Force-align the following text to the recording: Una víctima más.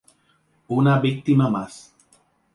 Una 0.77 0.95
víctima 1.03 1.47
más. 1.51 1.79